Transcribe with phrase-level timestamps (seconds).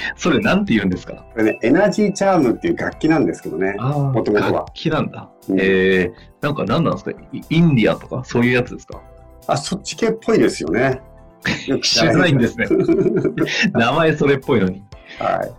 [0.16, 1.24] それなんて言うんですか？
[1.32, 3.76] これね、エナジーチャームっていう楽器なんですけどね。
[3.78, 5.28] ああ、元々は楽器なんだ。
[5.48, 7.10] うんえー、なんか何なんですか？
[7.32, 8.22] イインディアンとか？
[8.24, 9.00] そういうやつですか？
[9.46, 11.00] あ、そっち系っぽいですよね。
[11.68, 12.66] よく知らないんですね。
[13.72, 14.82] 名前それっぽいのに。
[15.18, 15.50] はい。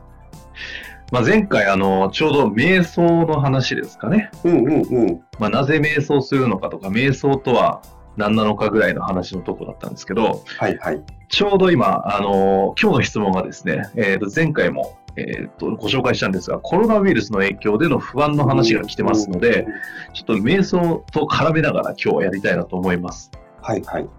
[1.11, 4.29] まあ、前回、あの、ちょうど瞑想の話ですかね。
[4.43, 5.19] うんうんうん。
[5.39, 7.81] まあ、なぜ瞑想するのかとか、瞑想とは
[8.17, 11.03] 何なのかぐらいの話のとこだったんですけど、はいはい。
[11.29, 19.67] ちょうど今、あの今日の質問がですね、えーと前回も、えーとご紹介したんですが、コロナウイルスの影響での不安の話が来てますので、
[20.13, 23.31] ちょっと瞑想と絡めながら今日はやりたいなと思います。
[23.61, 24.09] はいはい。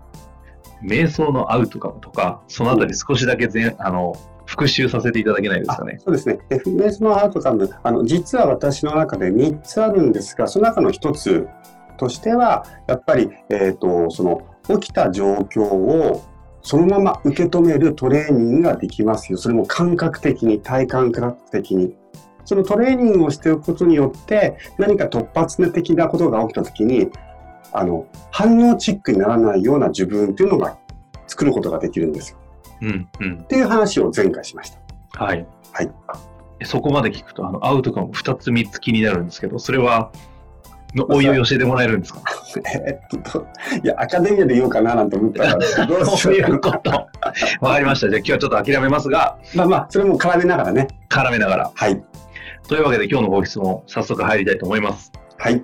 [0.82, 4.14] 瞑想のアウトカムとか、そのあたり少しだけ全あの
[4.46, 5.98] 復習させていただけないですかね。
[6.04, 6.40] そうですね。
[6.50, 11.48] FMS のアートカム、あの、実は私の中で3つあるんですが、その中の1つ
[12.00, 14.42] としては、やっぱり、えっ、と、その、
[14.80, 16.22] 起きた状況を
[16.62, 19.38] そのまま受け止めるトレーニングができますよ。
[19.38, 21.94] それも感覚的に、体感覚的に。
[22.44, 27.08] そのトレーニングをしておくことによって、何か突発的なことが起きたときに、
[27.72, 30.78] あの、反応チックにならないような自分っていうのが
[31.26, 32.38] 作ることができるんですよ。
[32.82, 33.46] うん、うんっ。
[33.46, 35.24] ていう話を前回しました。
[35.24, 35.46] はい。
[35.72, 35.90] はい。
[36.64, 40.12] そこまで聞くと、あの、アウトカム2つ3つ気になるんですけど、それは、
[40.94, 42.20] のおいおい教えてもらえるんですか？
[42.86, 43.46] えっと、
[43.82, 46.90] いや、アカデミアで言おうかななんて思ったら、どうしそうよいううこと。
[47.60, 48.08] わかりました。
[48.08, 50.88] じゃあ今日はちょっと諦めますが、まあまあ、それも絡めながらね。
[51.08, 51.70] 絡めながら。
[51.74, 52.02] はい。
[52.68, 55.12] というわけで今日のご質問、早速入りたいと思います。
[55.38, 55.62] はい。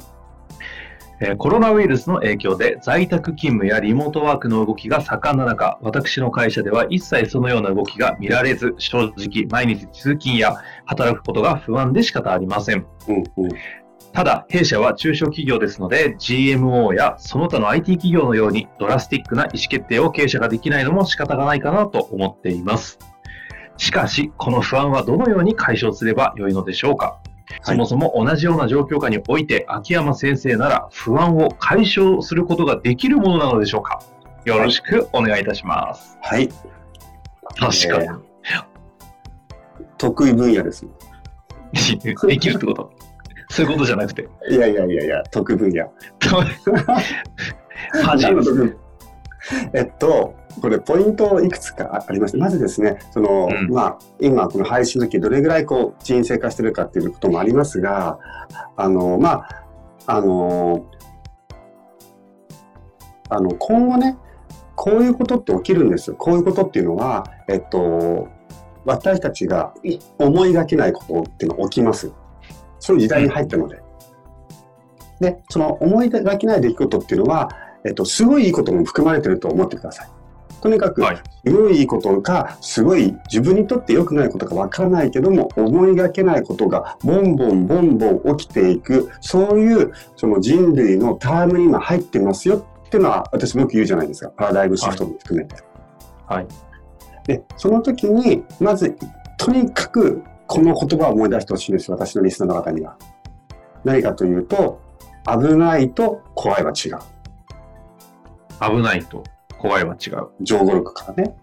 [1.21, 12.85] えーコロナウイルスの影響で在宅勤務やリモートワークの動きが盛んな中、私の会社では一切そのような動きが見られず、正直毎日通勤や働くことが不安で仕方ありません。
[13.09, 13.51] うんうん。
[14.17, 22.99] ただ、弊社は中小企業ですので、GMO やその他の IT 企業のようにドラスティックな意思決定を経営者ができないのも仕方がないかなと思っています。
[23.77, 27.19] しかし、この不安はどのように解消すればよいのでしょうか？
[27.61, 34.03] そもそも同じような状況下において、秋山先生なら不安を解消することができるものなのでしょうか？
[34.47, 36.17] よろしくお願いいたします。
[36.23, 36.49] はい。
[37.55, 38.65] 確かにえー
[39.99, 40.87] 得意分野です。
[42.27, 42.96] できるってこと？
[43.51, 44.29] そういうことじゃなくて。
[44.51, 45.85] いやいやいやいや、得意分野。
[49.73, 58.19] えっと、これポイントいくつかありまして、まずですね、その、うんまあ、今この配信の時どれぐらいこう人生化してるかっていうこともありますが、
[58.77, 59.49] あの、まあ、
[60.07, 60.87] あの、
[63.29, 64.17] あの、今後ね、
[64.75, 66.17] こういうことって起きるんですよ。
[66.17, 68.29] こういうことっていうのは、えっと、
[68.85, 69.75] 私たちが
[70.19, 72.13] 思いがけないことっていうのが起きます。
[72.87, 73.83] そういう時代に入ったので。
[75.19, 77.49] で、その思いがけない出来事っていうのは、
[77.85, 80.09] えっと、すごいいいことも含まれてると思ってください。
[80.61, 94.31] とにかく、はいすごいいいことか、すごい自分にとって良くないことかわからないけども、思いがけないことがボンボンボンボン起きていく、そういうその人類のタームに今入ってますよっていうのは私もよく言うじゃないですか。
[94.31, 95.55] パラダイムシフトも含めて。
[96.27, 96.47] はい。
[97.29, 98.97] で、その時に、まず、
[99.39, 101.97] とにかくこの言葉を思い出してほしいんですよ。
[101.97, 102.97] 私のリスナーの方には。
[103.85, 104.81] 何かというと、
[105.27, 106.99] 危ないと怖いは違う。
[108.61, 109.25] 危ないと
[109.59, 110.29] 怖いは違う。
[110.41, 111.37] 情語力からね。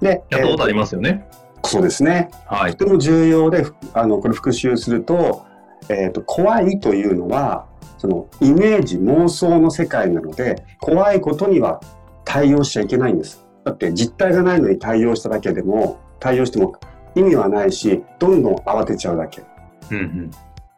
[0.00, 1.26] で、やったことあえりますよね。
[1.62, 2.30] ーそうですね。
[2.46, 2.72] はい。
[2.72, 5.44] とても重要で、ふあの、これ復習すると、
[5.88, 7.66] えっ、と、怖いというのは、
[7.98, 11.80] その、イメージ、妄想の世界なので、怖いことには
[12.24, 13.44] 対応しちゃいけないんです。
[13.64, 16.74] だって、実体がないのに対応しただけでも、対応しても
[17.18, 19.42] 意味はないし、どんどん慌てちゃうだけ。
[19.90, 20.30] うんうん。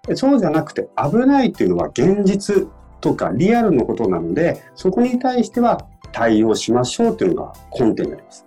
[0.06, 2.68] でそうじゃなくて、危ないっていうのは現実
[3.00, 8.46] とかリアルのことなので、そこに対しては対応しましょうというのが根拠になります。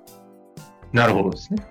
[0.92, 1.64] なるほどですね。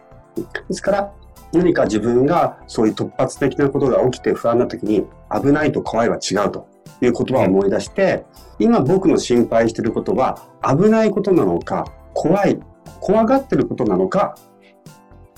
[0.68, 1.12] ですから、
[1.52, 6.66] 何か自分がそういう突発的なことが起きて不安な時に危ないと怖いは違うと
[7.02, 8.24] いう言葉を思い出して、
[8.58, 11.84] 今僕の心配していることは危ないことなのか、
[12.14, 12.58] 怖い、
[13.00, 14.36] 怖がってることなのか、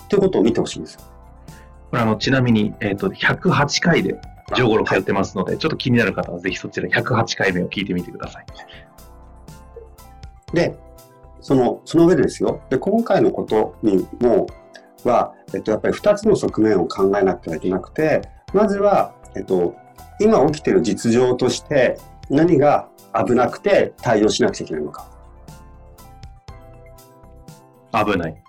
[0.05, 1.01] っていうことを見てほしいんですよ。
[1.91, 4.21] これあの、ちなみに、えっ、と、108回で、
[4.55, 8.47] ジョーゴロ通ってますので、ちょっと気になる方はぜひそちら108回目を聞いてみてください。
[10.53, 10.77] で、
[11.41, 12.61] その、その上でですよ。
[12.71, 14.47] で、今回のことにも、
[15.05, 18.23] は、えっと、やっぱり2つの側面を考えなくてはいけなくて、
[18.53, 19.75] まずは、えっと、
[20.21, 21.99] 今起きている実情として
[22.31, 25.07] 何が危なくて対応しなくちゃいけないのか。
[27.93, 28.43] 危ない。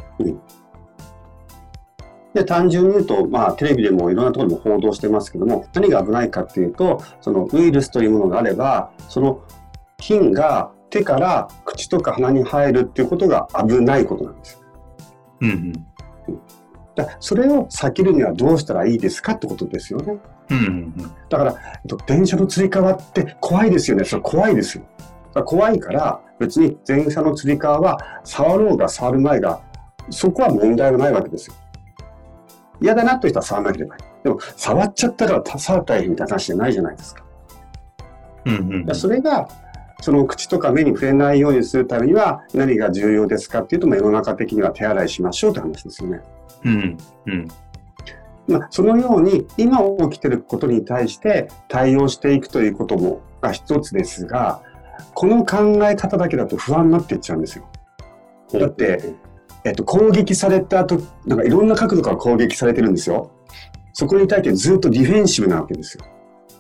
[2.36, 9.42] で、単純に言うと、まあ、テレビでもいろんなところでも報道してますけども、何が危ないかっていうと、そのウイルスというものがあれば、その
[9.98, 14.62] 菌が手から口とか鼻に入るっていうことが危ないことなんです。
[15.40, 15.74] うんうん。
[16.94, 20.18] だそれを避けるにはどうしたらいいですかってことですよね。
[20.50, 20.94] うんうん
[21.30, 24.04] だから、えっと電車のつり革って怖いですよね。
[24.04, 24.84] それ怖いですよ。
[25.46, 29.62] 怖いから、別に電車のつり革は触ろうが触る前が、
[30.10, 31.56] そこは問題がないわけですよ。
[32.86, 34.04] 嫌だなという人は触らなければいい。
[34.24, 37.24] でも、触っちゃったからた触ったらいいみたいな話じゃないじゃないですか。
[38.46, 38.86] うん。
[38.88, 39.48] うんそれが、
[40.02, 46.22] その口とか目に触れないようにするためには何が重要ですかっていうと、まあ世の中的には手洗いしましょうって話ですよね。
[46.64, 46.98] うん。
[47.26, 47.48] うん。
[48.48, 49.80] まあ、そのように今
[50.10, 54.62] 起きていることに対して対応していくということもが一つですが、
[55.16, 57.68] この考え方だけだと不安になっていっちゃうんですよ。
[58.54, 59.16] だって、
[59.66, 63.32] えっと、攻撃された後、なんかいろんな角度から攻撃されてるんですよ。
[63.94, 66.06] そこに対してずっとディフェンシブなわけですよ。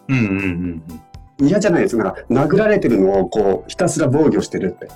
[0.09, 0.83] うんうんうん
[1.39, 1.47] うん。
[1.47, 2.15] 嫌じゃないですか。
[2.29, 4.87] なんか殴られてるのをこうひたすら防御してるって。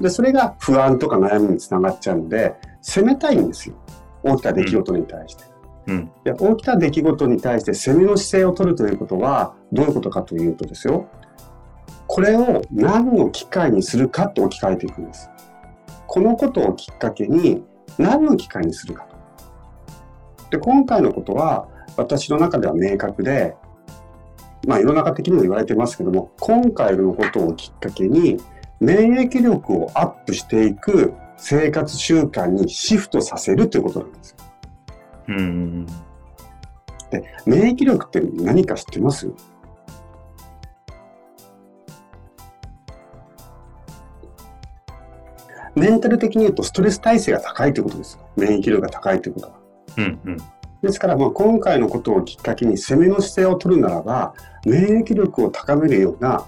[0.00, 3.74] で、それが不安とか悩みにつながっちゃうので、攻めたいんですよ。
[4.24, 5.44] 起きた出来事に対して。
[5.86, 11.06] うんで起きた出来事に対して攻めの姿勢を取るということはどういうことかというとですよ
[12.06, 15.28] これを何の機会にするかと置き換えていくんです
[16.06, 17.64] このことをきっかけに
[17.98, 19.16] 何の機会にするかと。
[20.50, 23.56] で今回のことは私の中では明確で
[24.66, 28.38] まあ世の中的にも言われてますけども今回のことをきっかけに
[28.80, 34.36] 免疫力をアップしていく生活習慣にシフトさせるということなんですよ。
[35.28, 35.86] うんうん。
[37.10, 39.30] で免疫力って何か知ってます？
[45.74, 48.28] メンタル的に言うとストレス耐性が高いということですよ。
[48.36, 49.52] 免疫力が高いということは。
[49.98, 50.36] うんうん。
[50.82, 54.34] ですから、まあ、今回のことをきっかけに攻めの姿勢を取るならば、
[54.66, 56.44] 免疫力を高めるような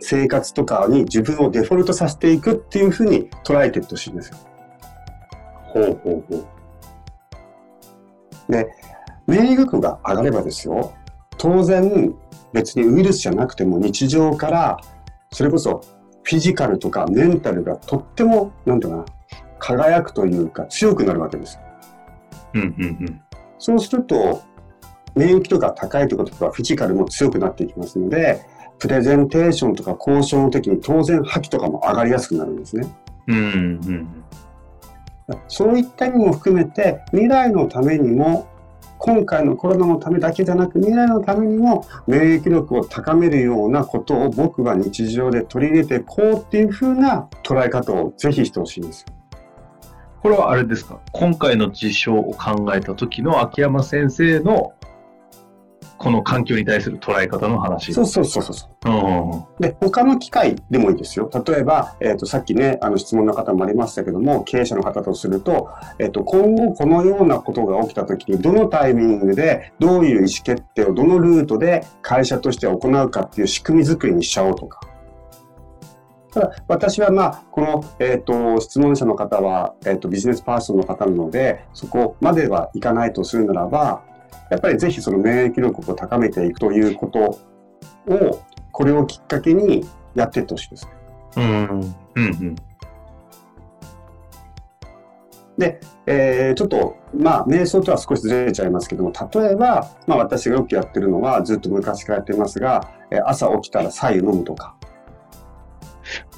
[0.00, 4.36] 生活とかに自分をデフォルトさせていくっていうふうに捉えていってほしいんですよ。
[5.66, 6.46] ほうほうほう。
[9.26, 10.94] 免疫力が上がればですよ、
[11.36, 12.14] 当然
[12.54, 14.78] 別にウイルスじゃなくても日常から
[15.30, 15.82] それこそ
[16.28, 19.06] フィジカルとかメンタルがとっても、なんだな、
[19.58, 21.62] 輝くというか強くなるわけですよ。
[22.52, 23.20] うんうんうん。
[23.58, 24.42] そうすると、
[25.14, 28.42] 免疫力が高いということはフィジカルも強くなっていきますので、
[28.78, 32.86] プレゼンテーションとか交渉の時に当然覇気とかも上がりやすくなるんですね。
[33.26, 34.08] うんうん
[35.48, 38.46] そういった意味も含めて、未来のためにも、
[38.98, 49.14] 今回のコロナのためだけじゃなく、未来のためにも免疫力を高めるようなことを僕は日常で取り入れていこうっていう風な捉え方をぜひしてほしいんですよ。
[50.20, 51.00] これはあれですか？
[51.12, 54.72] 今回の事象を考えた時の秋山先生の
[55.98, 57.92] この環境に対する捉え方の話。
[57.92, 58.88] そうそうそうそう。
[58.88, 61.28] うんうんで、他の機会でもいいですよ。
[61.46, 74.80] 例えば、えっ、と、さっきね、あの質問の方もありましたけども、経営者の方とすると、えっ、と、今後このようなことが起きたときに、どのタイミングで、どういう意思決定をどのルートで会社として行うかっていう仕組み作りにしちゃおうとか。
[76.32, 84.02] ただ、私はまあ、この、えっ、と、質問者の方は、えっ、と、ビジネスパーソンの方なので、そこまではいかないとするならば、
[84.50, 87.18] やっぱりぜひその免疫力を高めていくということ
[88.12, 88.42] を、
[88.72, 90.92] これをきっかけにやっていってほしいですね。
[91.36, 92.56] うんうんうん
[95.58, 104.76] で、えーちょっと、まあ、瞑想とは少しずれちゃいますけども、例えば、まあ、私がよくやってるのは、ずっと昔からやってますが、えー朝起きたら白湯飲むとか。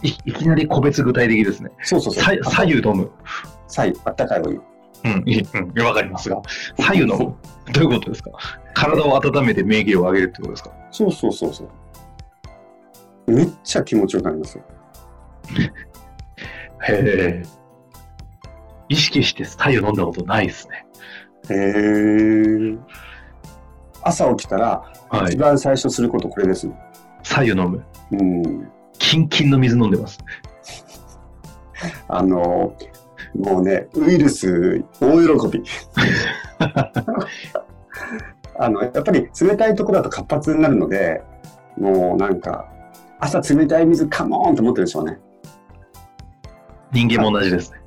[0.02, 1.70] いいきなり個別具体的ですね。
[1.82, 2.24] そうそうそう。
[2.24, 3.10] さ左右飲む。
[3.68, 4.60] 白湯、あったかいお湯。
[5.04, 6.40] うん、いいうん、わかりますが。
[6.78, 7.34] 左右飲む。
[7.72, 8.30] どういうことですか？
[8.74, 10.70] 体を温めて免疫力を上げるってことですか？
[10.90, 11.64] そうそうそうそ
[13.26, 13.32] う。
[13.32, 14.64] めっちゃ気持ちよくなりますよ。
[16.82, 17.42] へえ。
[18.88, 20.86] 意識して白湯飲んだことないですね。
[21.48, 22.76] へえ。
[24.02, 25.32] 朝起きたら、はい。
[25.34, 26.68] 一番最初することこれです。
[27.22, 27.84] 白湯飲む。
[28.12, 28.68] うん。
[28.98, 30.18] キンキンの水飲んでます。
[32.08, 32.74] あの、
[33.34, 35.64] もうね、ウイルス大喜び。
[38.58, 41.22] あの、やっぱり冷たいところだと活発になるので、
[41.78, 42.68] もうなんか、
[43.18, 45.18] 朝冷たい水カモーンと思ってるでしょうね。
[46.92, 47.80] 人間も同じですね。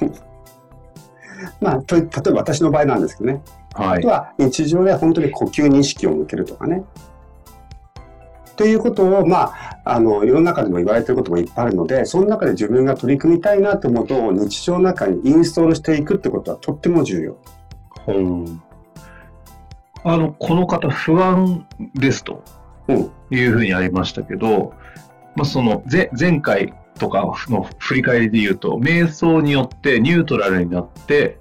[1.60, 3.40] まあ、と例えば私の場合なんですけどね。
[3.74, 4.08] はいあと。
[4.08, 6.84] は日常で本当に呼吸に意識を向けるとかね。
[8.56, 17.36] ということを、まあ、あの世の中でも言われてることもいっぱいあるのでその中で自分が取り組みたいなと思うと日常の中にインストールしていくってことはとっても重要。
[18.04, 18.72] ほう
[20.04, 22.42] あの、この方不安ですと
[22.88, 24.74] うんいうふうにありましたけど、
[25.36, 31.38] まあ、その前前回とかの振り返りで言うと、瞑想によってニュートラルになって、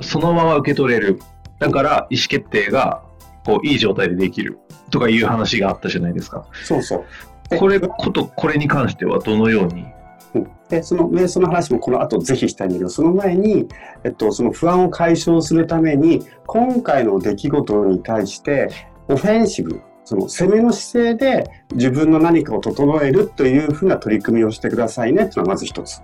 [0.00, 1.20] そのまま受け取れる。
[1.58, 3.02] だから意思決定が
[3.44, 4.58] こういい状態でできる
[4.90, 6.46] とかいう話があったじゃないですか。
[6.64, 7.04] そうそう。
[7.48, 9.86] でこれこと、これに関してはどのように？
[10.34, 13.68] うんでその瞑想の話もこの後ぜひしたいんだけどその前に、
[14.02, 18.68] えっと、その不安を解消するために今回の出来事に対して
[19.06, 26.00] オフェンシブその攻めの姿勢で自分の何かを整えるというふうな取り組みをしてくださいねっていうのはまず一つ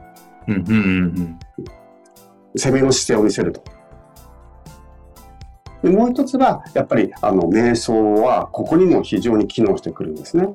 [0.47, 1.39] うんうんうんうん。
[2.57, 3.65] 攻めの姿勢を見せると。
[5.83, 10.49] でもう一つはやっぱりあの瞑想はここにも非常に機能してくるんですね。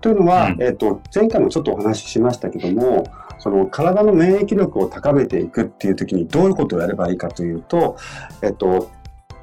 [0.00, 3.04] というのは、うんえっと前回もちょっとお話ししましたけども
[3.38, 7.96] その体の免疫力を高めていくっていう時にどういうことをやればいいかというと、
[8.42, 8.90] えっと、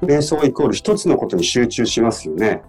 [0.02, 2.62] 瞑想イコール一つのことに集中しますよね。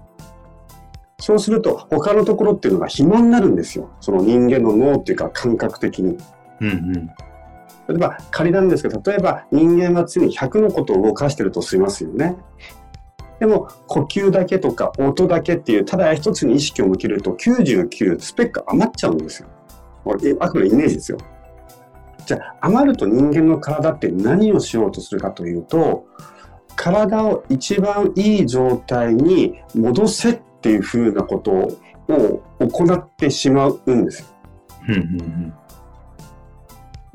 [1.20, 3.90] そうすると他のところっていうのが暇になるんですよ。
[4.00, 6.18] その人間の脳っていうか感覚的に。
[6.62, 7.10] うんうん。
[7.88, 12.36] 例えば仮なんですけど例えば人間は常に100のことを動かしてるとしますよね。
[13.40, 19.50] でも呼吸だけとか音だけっていうただ一つに意識を向けると99スペック余っちゃうんですよ。
[20.04, 21.18] これあくまでイメージですよ。
[22.26, 26.06] じゃあ余ると人間の体って何をしようとするかというと
[26.76, 34.28] 体を一番いい状態に戻せっていうふうなことを行ってしまうんですよ。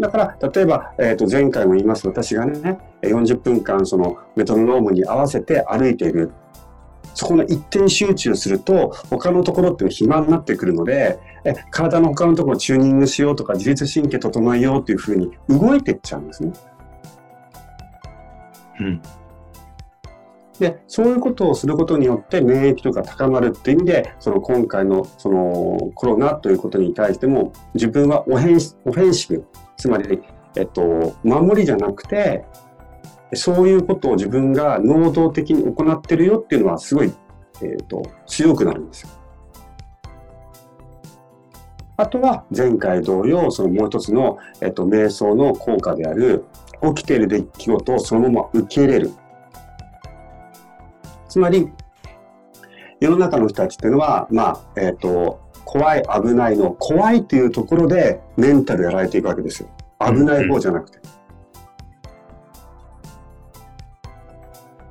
[0.00, 6.33] だから、例えば、えー、と前回も言います私がね、40分間そのメトロノームに合わせて歩いている。
[7.14, 16.52] そこの一点集中すると、他のところって暇になってくるので、え体の他のところをチューニングしようとか、自律神経整えようというふうに動いていっちゃうんですね。
[18.80, 19.02] うん
[20.61, 29.47] で、そういうことをすることによって免疫力が高まるっていう意味で、その今回のそのコロナということに対しても、自分はオフェンシオフェンシブ、
[29.80, 30.22] つまり、
[30.56, 32.44] えっと、守りじゃなくて、
[33.32, 37.10] そういうことを自分が能動的に行ってるよっていうのはすごい、
[37.62, 39.08] えっと、強くなるんですよ。
[41.96, 46.44] あとは前回同様、そのもう一つの、えっと、瞑想の効果である、
[46.94, 49.12] 起きている出来事をそのまま受け入れる。
[51.26, 51.70] つまり、
[53.00, 55.40] 世の中の人たちっていうのは、まあ、えっ、と、
[55.71, 59.69] 怖い、危ないの、怖いっていうところでメンタルやられていくわけですよ。
[60.05, 60.99] 危ない方じゃなくて。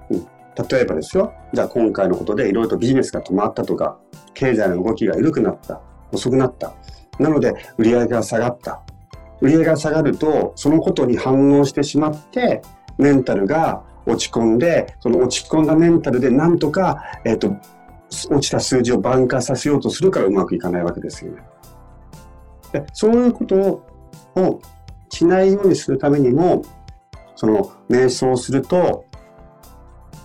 [0.09, 0.25] うん、
[0.69, 3.99] 例えばですよ、じゃあ今回のことでいろいろとビジネスが止まったとか、
[4.33, 5.81] 経済の動きが緩くなった、
[6.13, 6.71] 遅くなった。
[7.19, 8.81] なので、売り上げが下がった。
[9.41, 12.61] 売り上げが下がると、そのことに反応してしまって、
[12.97, 17.53] メンタルが落ち込んで、その落ち込んだメンタルでなんとか、えっ、と、
[18.29, 21.41] 落ちた数字を挽回させようとするからうまくいかないわけですよね。
[22.71, 23.55] でそういうこと
[24.35, 24.61] を
[25.09, 26.63] しないようにするためにも、
[27.35, 29.05] その瞑想をすると、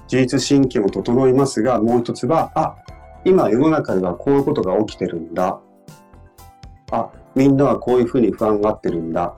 [0.04, 2.76] 自律神経も整いますが、もう一つは、あ、
[3.24, 5.60] 今世の中ではこういうことが起きてるんだ。
[6.90, 9.34] あ、みんなはこういうふうに不安がってるんだ。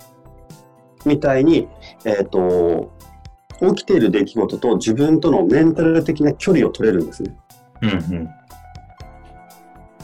[1.04, 1.68] みたいに、
[2.04, 2.92] えっ、と、
[3.60, 7.36] 起きている出来事と自分とのメンタル的な距離を取れるんですね。
[7.82, 8.30] うんうん。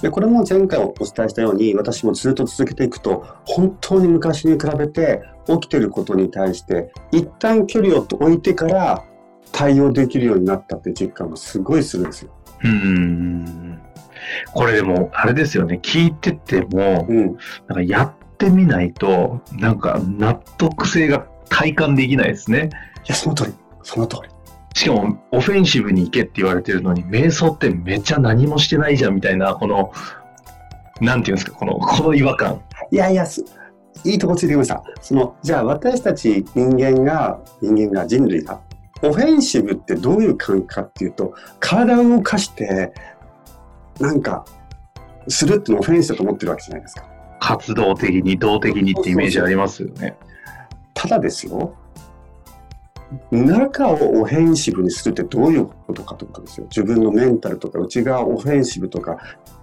[0.03, 9.05] でこれも前回お伝えしたように私もずっと続けていくと本当に昔に比べて起きてることに対して一旦距離を置いてから
[9.53, 12.33] 対応できるようになったって実感がすごいするんですよ。
[12.65, 13.81] うん。
[14.53, 17.37] これでも、あれですよね、聞いてても、うん、なん
[17.75, 22.71] かやってみないと、なんか納得性が体感できないですね。
[23.05, 24.29] いやその通りその通り。
[24.75, 29.93] しかも、オフェンシブに行けって言われてるのに、瞑想ってめっちゃ何もしてないじゃんみたいな、この、
[31.01, 32.61] なんていうんですか、この、この違和感。
[32.91, 33.45] いやいやす
[34.05, 34.83] いいとこついてきました。
[35.01, 38.61] その、じゃあ私たち人間が、人間が人類が、
[39.03, 42.93] オフェンシブってどういう感覚かっていうと、体を動かして、
[44.01, 44.45] なんか、
[45.29, 47.05] するってのをオフェンスだと思ってるわけじゃないですか。
[47.41, 50.17] 活動的に、動的にってイメージありますよね。
[50.95, 51.75] ただですよ、
[53.31, 56.67] 中をオフェンシブにするってどういうことかということですよ。
[56.67, 59.19] 自分のメンタルとか内側オフェンシブとか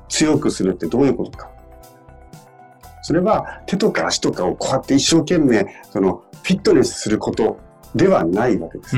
[0.07, 1.49] 強くするってどういうことか。
[3.01, 7.59] それは手とか足とかをこうやって一生懸命そのフィットネスすること
[7.95, 8.95] ではないわけです。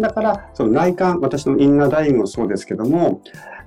[0.00, 3.20] だからその内観私のインナーダイイングもそうですけども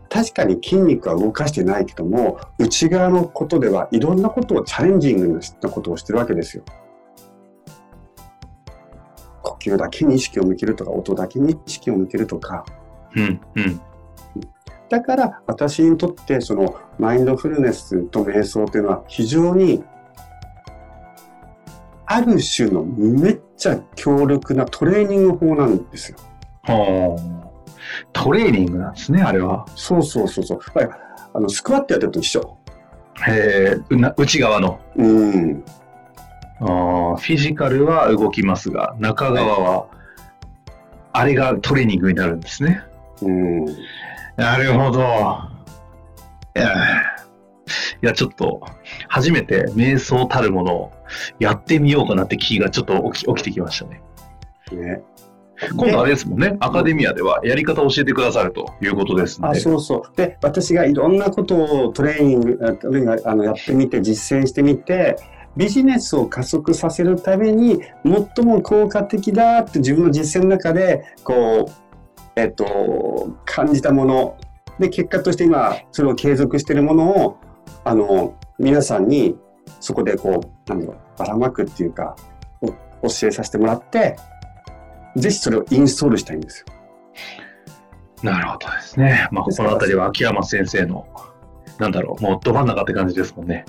[0.10, 6.64] 確かに筋肉は動かしてないけども内側のことではいろんなことをチャレンジングなことをしてるわけですよ。
[9.44, 12.66] 呼吸だけに意識を向けるとか音だけに意識を向けるとか。
[13.16, 13.82] うんうん
[14.90, 19.84] だから私にとってそのマインドフルネスと瞑想というのは非常に
[22.06, 26.18] ある種のめっちゃ強力なトレーニング法なんですよ。
[26.62, 27.74] はあ、
[28.12, 29.66] トレーニングなんですね、あれは。
[29.76, 30.60] そうそうそうそう。
[31.34, 32.58] あのスクワットやってると一緒。
[33.28, 34.80] へえ、内側の。
[34.96, 35.64] うん。
[36.64, 39.88] あフィジカルは動きますが、中側は、
[41.12, 42.82] あれがトレーニングになるんですね。
[43.22, 43.66] うん。
[44.36, 45.00] なるほど。
[46.56, 47.02] いや、
[48.02, 48.62] いやちょっと、
[49.10, 50.92] 初めて瞑想たるものを
[51.40, 54.02] やってみようかなって気がちょっと起き起きてきましたね。
[54.72, 55.04] ね。
[55.78, 59.48] 今度あれですもんね、アカデミアではやり方を教えてくださるということですね。
[59.50, 60.18] あそうそう。
[60.18, 62.60] で、私がいろんなことをトレーニング、
[63.26, 65.18] あのやってみて、実践してみて、
[65.56, 71.84] ビジネスを加速させるために最も効果的だって自分の実践の中でこう
[72.36, 74.38] えっと、感じたもの
[74.80, 77.38] で結果として今それを継続しているものを
[77.84, 79.36] あの皆さんに
[79.80, 82.16] そこでこうなんだろうばらまくっていうか
[82.62, 84.16] 教えさせてもらって
[85.16, 86.66] ぜひそれをインストールしたいんですよ。
[88.24, 89.28] なるほどですね。
[89.32, 91.06] まあ、この辺りは秋山先生の、
[91.78, 93.66] なんだろう、もうど真ん中って感じですもんね。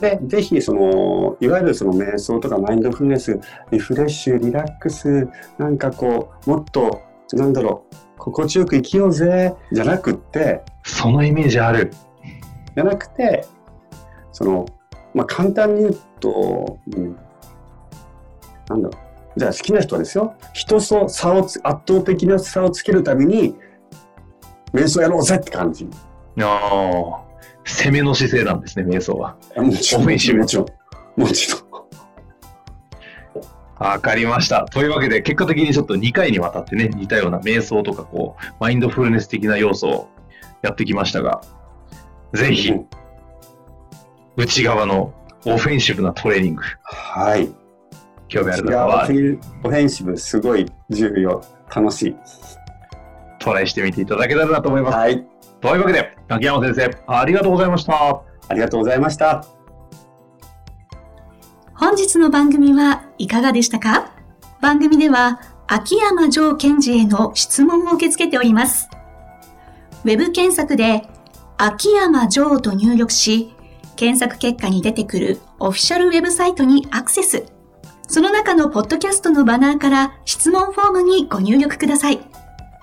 [0.00, 11.92] で、ぜひ、その、いわゆるその瞑想とかマインドフルネス、リフレッシュ、リラックス、なんかこう、もっと、なんだろう、心地よく生きようぜ、じゃなくって、そのイメージある。
[12.74, 13.44] じゃなくて、
[14.32, 14.66] その、
[15.14, 17.16] まあ、簡単に言うと、うん、
[18.68, 18.98] なんだろ
[19.36, 19.38] う。
[19.38, 23.56] じゃあ好きな人はですよ、人と差を圧倒的な差をつけるために、
[24.72, 25.88] 瞑想やろうぜって感じ。
[26.40, 27.27] ああ。
[27.64, 29.36] 攻めの姿勢なんですね、瞑想は。
[29.56, 30.04] もちろん。
[30.04, 31.20] もちろん。
[31.20, 31.68] もちろん。
[33.78, 34.64] わかりました。
[34.66, 40.08] というわけで、結果的にちょっと2回にわたってね、似たような瞑想とか、こう、マインドフルネス的な要素を
[40.62, 41.42] やってきましたが、
[42.34, 42.72] ぜひ、
[44.36, 46.62] 内側のオフェンシブなトレーニング。
[46.82, 47.48] はい。
[48.28, 49.04] 興味ある方は。
[49.04, 51.42] オフェンシブ、すごい重要。
[51.74, 52.16] 楽しい。
[53.38, 54.96] トライしてみていただけたらなと思います。
[54.96, 55.24] はい。
[55.60, 58.22] というわけで、秋山先生、ありがとうございました。
[58.48, 59.44] ありがとうございました。
[61.74, 64.12] 本日の番組はいかがでしたか？
[64.60, 68.88] 番組では、秋山城賢治への質問を受け付けております。
[70.04, 71.08] ウェブ検索で、
[71.56, 73.52] 秋山城と入力し、
[73.96, 77.46] 検索結果に出てくるオフィシャルウェブサイトにアクセス。
[78.06, 82.20] その中のポッドキャストのバナーから質問フォームにご入力ください。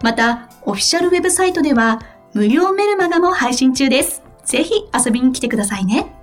[0.04, 2.00] また、オフィシャルウェブサイトでは、
[2.36, 4.22] 無料メルマガも配信中です。
[4.44, 6.14] ぜひ遊びに来てくださいね。